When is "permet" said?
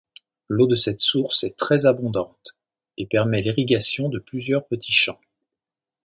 3.05-3.39